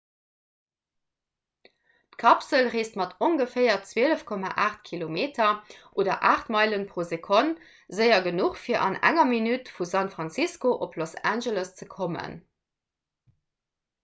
d'kapsel 2.13 2.69
reesst 2.75 2.95
mat 3.01 3.11
ongeféier 3.27 3.83
12,8 3.89 4.79
km 4.87 5.19
oder 6.05 6.15
8 6.29 6.49
meilen 6.55 6.85
pro 6.93 7.05
sekonn 7.11 7.51
séier 7.99 8.23
genuch 8.29 8.57
fir 8.63 8.81
an 8.87 8.99
enger 9.11 9.27
minutt 9.33 9.69
vu 9.75 9.87
san 9.93 10.09
francisco 10.15 10.71
op 10.87 10.97
los 11.03 11.13
angeles 11.35 11.75
ze 11.83 11.87
kommen 11.97 12.39